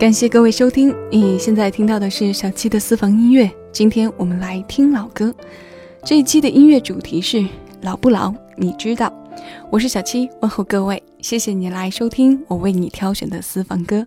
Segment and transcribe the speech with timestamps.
[0.00, 3.50] 感谢各位收听，你现在听到的是小七的私房音乐。
[3.70, 5.34] 今天我们来听老歌，
[6.06, 7.46] 这一期的音乐主题是
[7.82, 9.12] 老不老，你知道？
[9.70, 14.06] 我是小七，问候各位，谢谢你来收听我为你挑选的私房歌。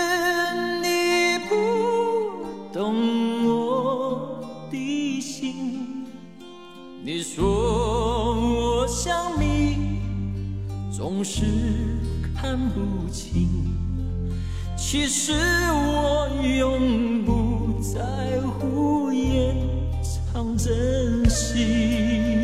[11.23, 11.43] 是
[12.35, 13.47] 看不清。
[14.75, 15.33] 其实
[15.71, 19.55] 我永不在乎掩
[20.33, 22.40] 藏真心。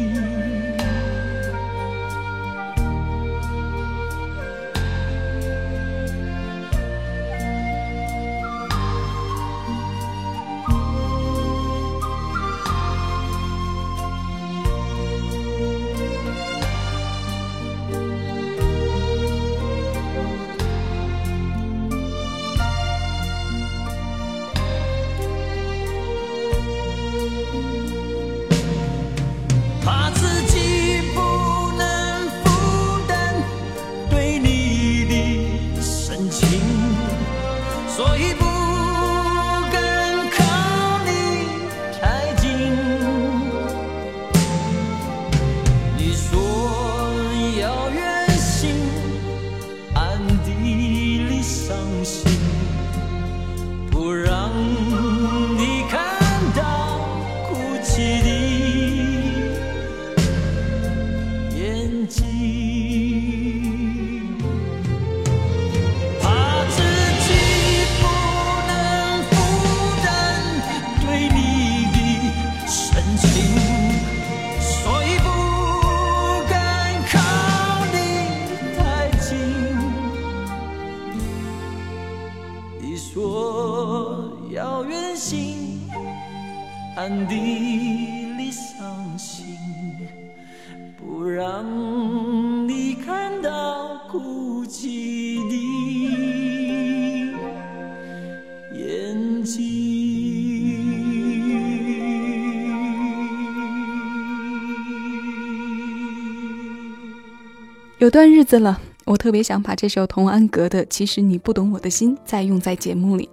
[108.07, 113.29] 有段日子了，我特别想把这首童安格的《其实你不懂我的心》再用在节目里。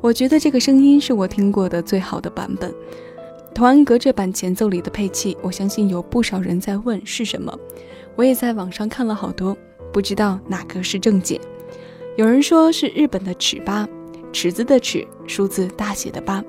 [0.00, 2.72] 我觉得这个声音是我听过的最好的版本。
[3.54, 7.54] 童安格这版前奏里的配器，我相信有不少人在问是什么。
[8.16, 9.54] 我也在网上看了好多，
[9.92, 11.38] 不知道哪个是正解。
[12.16, 13.86] 有人说是日本的尺八，
[14.32, 16.42] 尺子的尺，数字大写的八，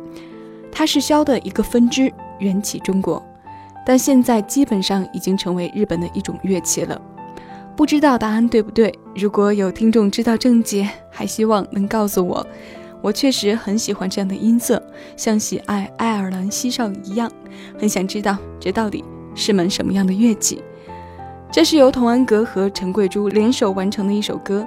[0.71, 2.09] 它是箫的一个分支，
[2.39, 3.21] 源起中国，
[3.85, 7.01] 但现在基本上已经成为日本的一种乐器了。
[7.75, 8.93] 不知道答案对不对？
[9.15, 12.45] 如果有听众知道正解，还希望能告诉我。
[13.01, 14.81] 我确实很喜欢这样的音色，
[15.17, 17.31] 像喜爱爱尔兰西哨一样，
[17.79, 19.03] 很想知道这到底
[19.33, 20.61] 是门什么样的乐器。
[21.51, 24.65] 这是由童安格和陈桂珠联手完成的一首歌。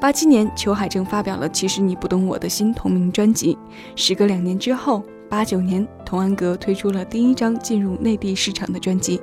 [0.00, 3.56] 八七年，裘海正发表了《其实你不懂我的心》同名专辑。
[3.96, 9.22] 时隔两年之后，八九年，童安格推出了第一张进入内地市场的专辑，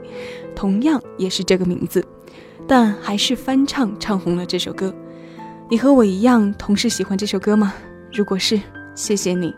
[0.56, 2.04] 同样也是这个名字。
[2.68, 4.94] 但还是翻唱唱红了这首歌。
[5.70, 7.74] 你和我一样，同时喜欢这首歌吗？
[8.12, 8.60] 如果是，
[8.96, 9.54] 谢谢你；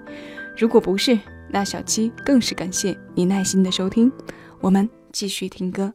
[0.58, 1.18] 如果不是，
[1.50, 4.12] 那小七更是感谢你耐心的收听。
[4.60, 5.94] 我们继续听歌。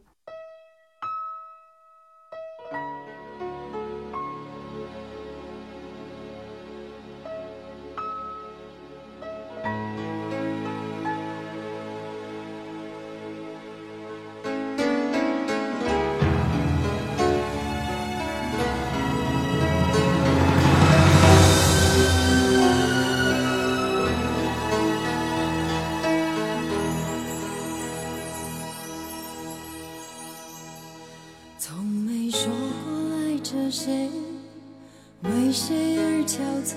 [35.49, 36.75] 为谁而憔悴，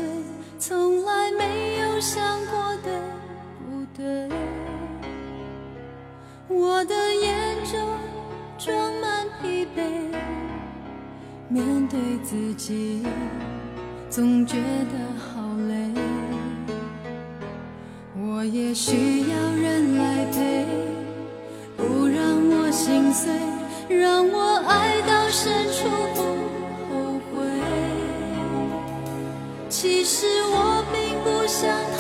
[0.59, 2.91] 从来没有想过对
[3.59, 4.31] 不对。
[6.49, 7.79] 我的眼中
[8.57, 9.83] 装满疲惫，
[11.51, 13.03] 面对自己
[14.09, 15.93] 总觉得好累。
[18.17, 20.65] 我也需要人来陪，
[21.77, 23.31] 不让我心碎，
[23.95, 25.91] 让我爱到深处
[29.83, 31.92] 其实我并不想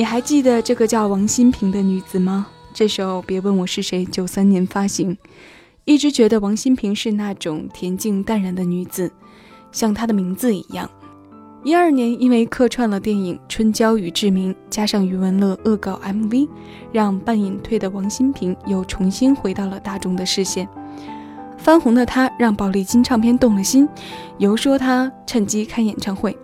[0.00, 2.46] 你还记得这个叫王心平的女子吗？
[2.72, 5.14] 这首《别问我是谁》九三年发行，
[5.84, 9.12] 一直觉得王心平是那种恬静淡然的女子，
[9.70, 10.88] 像她的名字一样。
[11.64, 16.48] 一二年，因为客串了电影《春娇与志明》，加上余文乐恶搞 MV，
[16.90, 20.66] 让半隐退的王心平又重新回到了大众的视线。
[21.58, 23.86] 翻红的她让宝丽金唱片动了心，
[24.38, 26.34] 游说她趁机开演唱会。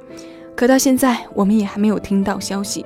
[0.55, 2.85] 可到现在，我们也还没有听到消息。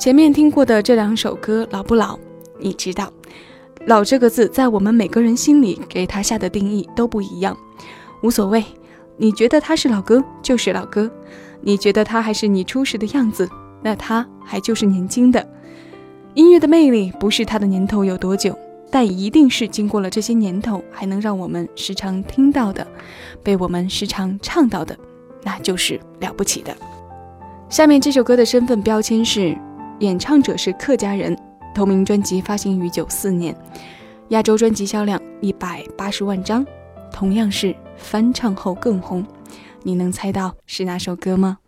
[0.00, 2.18] 前面听过的这两首歌老不老？
[2.58, 3.12] 你知道，
[3.84, 7.54] 老这个字在我们每个人心里给他下的定义都不一样，
[8.22, 8.64] 无所谓。
[9.18, 11.10] 你觉得他是老歌就是老歌，
[11.60, 13.46] 你觉得他还是你初时的样子，
[13.82, 15.46] 那他还就是年轻的。
[16.32, 18.58] 音乐的魅力不是它的年头有多久，
[18.90, 22.86] 但一定是经过了这些年头，还能让我们时常听到的，
[23.42, 24.96] 被我们时常唱到的，
[25.42, 26.74] 那就是了不起的。
[27.68, 29.54] 下面这首歌的身份标签是
[30.00, 31.36] 演唱者是客家人，
[31.74, 33.54] 同名专辑发行于九四年，
[34.30, 36.66] 亚洲专辑销量一百八十万张，
[37.12, 39.22] 同样是翻唱后更红。
[39.82, 41.58] 你能猜到是哪首歌吗？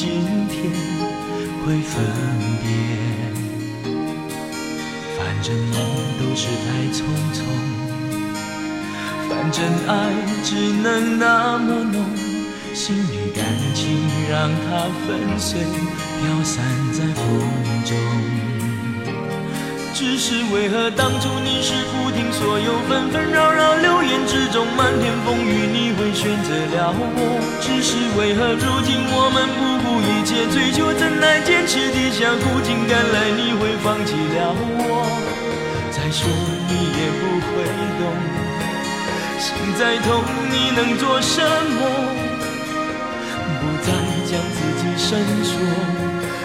[0.00, 0.06] 今
[0.46, 0.70] 天
[1.66, 1.92] 会分
[2.62, 2.70] 别？
[5.18, 5.74] 反正梦
[6.20, 7.02] 都是太匆
[7.34, 7.36] 匆，
[9.28, 9.92] 反正爱
[10.44, 11.96] 只能那么浓，
[12.72, 13.90] 心里感情
[14.30, 17.24] 让它粉碎，飘散在风
[17.84, 17.90] 中。
[19.98, 27.02] 只是为何当初你是不听所有纷纷扰扰流言之中漫天风雨，你会选择了我？
[27.60, 35.02] 只是为何如今我们不顾一切追求真爱，坚持地下苦尽甘来，你会放弃了我？
[35.90, 36.30] 再说
[36.70, 37.66] 你也不会
[37.98, 38.06] 懂，
[39.42, 41.42] 心再痛你能做什
[41.74, 41.82] 么？
[43.58, 43.90] 不再
[44.30, 45.58] 将自己伸缩，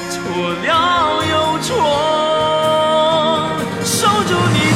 [0.09, 0.17] 错
[0.65, 2.92] 了又错。
[4.25, 4.72] 祝你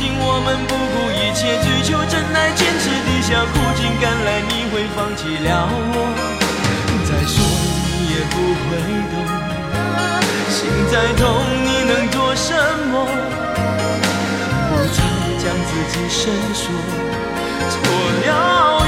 [0.00, 6.08] 经我们不顾一切追求真爱，坚持理想苦尽甘来，你会放弃了我？
[7.04, 7.36] 再说
[7.84, 8.80] 你也不会
[9.12, 9.14] 懂，
[10.48, 10.56] 心
[10.90, 11.22] 再痛
[11.66, 12.48] 你能做什
[12.88, 13.04] 么？
[14.70, 15.04] 不再
[15.36, 16.72] 将自己深锁，
[17.68, 17.76] 错
[18.24, 18.79] 了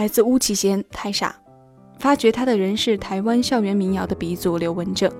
[0.00, 1.36] 来自巫启贤，太傻。
[1.98, 5.12] 发掘他的人是台湾校园民谣的鼻祖刘文正。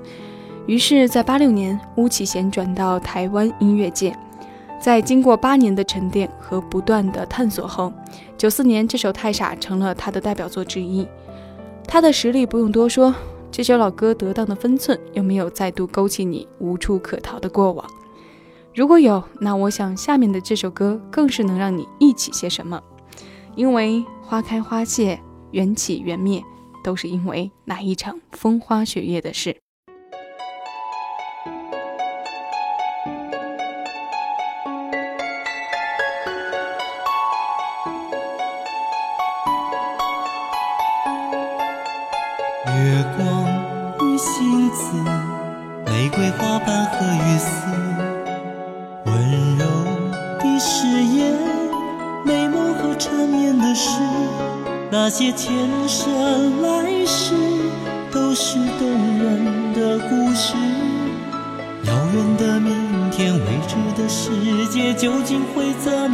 [0.67, 4.17] 于是，在八六年，巫启贤转到台湾音乐界。
[4.81, 7.93] 在经过八年的沉淀和不断的探索后，
[8.39, 11.07] 九四年这首《太傻》成了他的代表作之一。
[11.87, 13.15] 他的实力不用多说，
[13.51, 17.85] 这首老歌得当的分寸有没有再度勾起你无处可逃的过往？
[18.75, 22.83] 如果有，那我想下面的这首歌更是能让你忆起些什么，
[23.55, 25.21] 因为花开花谢，
[25.51, 26.41] 缘起缘灭，
[26.85, 29.57] 都是因为那一场风花雪月的事。
[55.21, 55.52] 些前
[55.87, 57.35] 生来世
[58.11, 60.54] 都是动人的故事。
[61.85, 64.30] 遥远的明天，未知的世
[64.71, 66.10] 界究竟会怎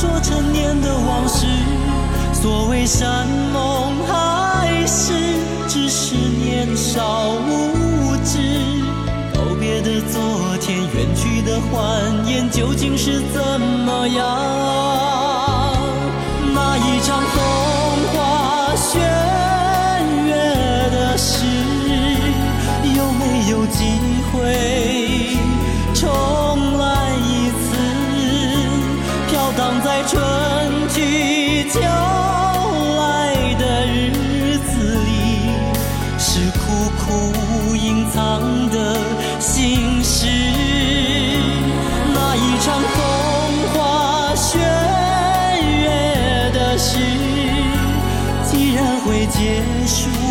[0.00, 1.44] 说陈年的往事。
[2.32, 5.12] 所谓山盟海誓，
[5.66, 8.38] 只是年少无知。
[9.34, 15.47] 告别的昨天，远去的欢颜，究竟是怎么样？
[49.48, 50.27] 结束，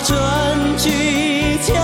[0.00, 1.74] 春去秋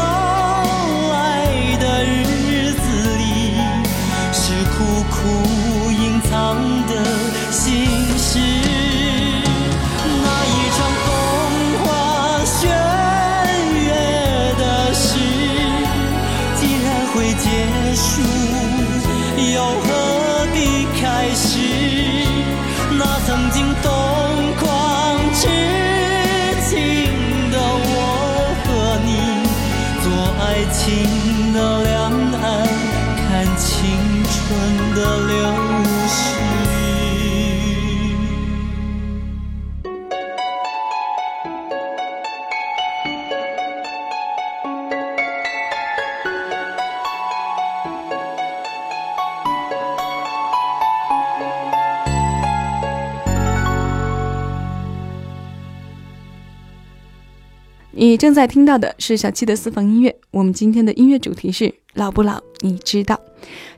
[58.01, 60.15] 你正在听到的是小七的私房音乐。
[60.31, 63.19] 我们今天的音乐主题是老不老，你知道？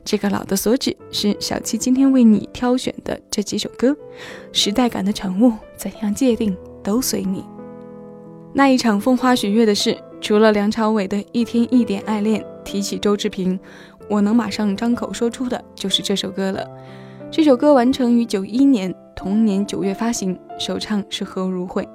[0.05, 3.97] 这个老的所指是小七今天为你挑选的这几首歌。
[4.51, 7.43] 时代感的产物，怎样界定都随你。
[8.53, 13.59] 那一场风花雪月的事，除了梁朝伟的一天一点爱恋，提起周志平，
[14.07, 16.63] 我能马上张口说出的就是这首歌了。
[17.31, 21.89] 这首歌完成于九一年，同年九月发行，首唱是何如慧。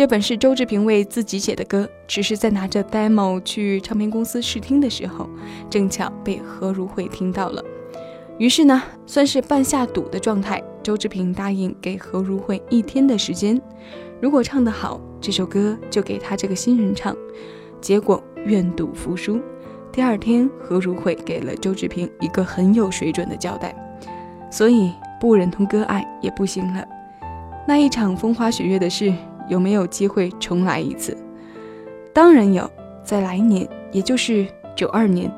[0.00, 5.28] 这本是周志平为自己写的歌，只是在拿着 demo 去唱片公司试听的时候，
[5.68, 7.62] 正巧被何如慧听到了。
[8.38, 13.60] 于是呢，算是半下赌的状态，周志平答应给何如慧一天的时间，
[14.22, 17.14] 如果唱得好，这首歌就给他这个新人唱。
[17.78, 19.38] 结果愿赌服输，
[19.92, 23.76] 第二天何如慧给了周志平一个很有水准的交代，
[24.50, 26.82] 所以不忍痛割爱也不行了。
[27.68, 29.12] 那一场风花雪月的事。
[29.50, 31.14] 有没有机会重来一次？
[32.14, 32.70] 当然有，
[33.04, 35.30] 在来年，也就是九二年，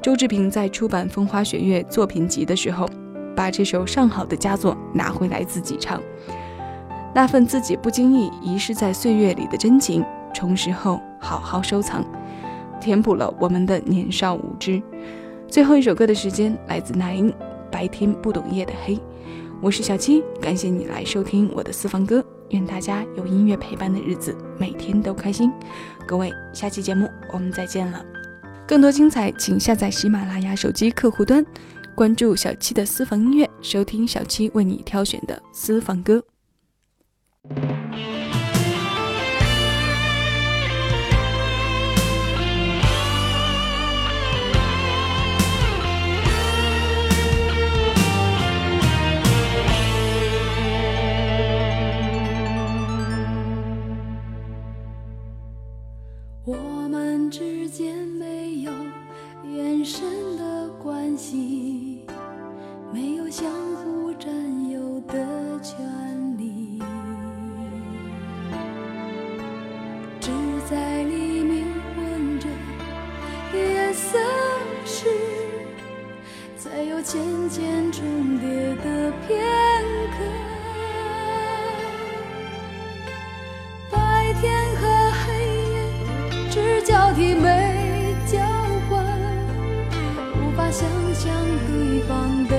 [0.00, 2.88] 周志平在出版《风花雪月》作品集的时候，
[3.34, 6.00] 把这首上好的佳作拿回来自己唱。
[7.14, 12.04] 那份自己不经意遗失在岁月里的真情，重拾后好好收藏，
[12.80, 14.82] 填补了我们的年少无知。
[15.48, 17.30] 最后一首歌的时间来自那英，
[17.70, 18.96] 《白天不懂夜的黑》。
[19.60, 22.22] 我是小七，感谢你来收听我的私房歌。
[22.50, 25.50] 愿大家有音乐陪伴的日子，每天都开心。
[26.06, 28.04] 各位，下期节目我们再见了。
[28.66, 31.44] 更多精彩，请下载喜马拉雅手机客户端，
[31.94, 36.22] 关注小七的私房音乐，收听小七为你挑选的私房歌。
[77.04, 79.38] 渐渐重叠的片
[80.10, 80.24] 刻。
[83.90, 84.82] 白天和
[85.20, 85.26] 黑
[85.70, 85.76] 夜
[86.50, 88.38] 只交替没交
[88.88, 89.04] 换，
[90.40, 91.30] 无法想象
[91.68, 92.56] 对方的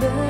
[0.00, 0.29] remember.